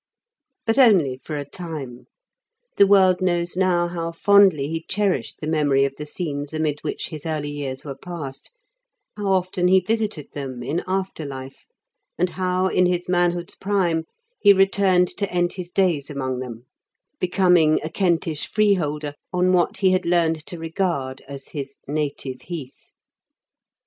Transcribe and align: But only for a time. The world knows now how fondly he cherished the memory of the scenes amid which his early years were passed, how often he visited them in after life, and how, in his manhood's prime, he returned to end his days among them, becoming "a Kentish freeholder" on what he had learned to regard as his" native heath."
But 0.65 0.79
only 0.79 1.19
for 1.21 1.37
a 1.37 1.45
time. 1.47 2.07
The 2.77 2.87
world 2.87 3.21
knows 3.21 3.55
now 3.55 3.87
how 3.87 4.11
fondly 4.11 4.67
he 4.67 4.83
cherished 4.89 5.39
the 5.39 5.45
memory 5.45 5.85
of 5.85 5.95
the 5.95 6.07
scenes 6.07 6.55
amid 6.55 6.79
which 6.81 7.09
his 7.09 7.23
early 7.23 7.51
years 7.51 7.85
were 7.85 7.93
passed, 7.93 8.49
how 9.15 9.27
often 9.27 9.67
he 9.67 9.79
visited 9.79 10.31
them 10.31 10.63
in 10.63 10.83
after 10.87 11.23
life, 11.23 11.67
and 12.17 12.31
how, 12.31 12.65
in 12.65 12.87
his 12.87 13.07
manhood's 13.07 13.53
prime, 13.53 14.05
he 14.39 14.53
returned 14.53 15.09
to 15.17 15.31
end 15.31 15.53
his 15.53 15.69
days 15.69 16.09
among 16.09 16.39
them, 16.39 16.65
becoming 17.19 17.79
"a 17.83 17.89
Kentish 17.91 18.49
freeholder" 18.51 19.13
on 19.31 19.53
what 19.53 19.77
he 19.77 19.91
had 19.91 20.07
learned 20.07 20.43
to 20.47 20.57
regard 20.57 21.21
as 21.27 21.49
his" 21.49 21.75
native 21.87 22.41
heath." 22.41 22.89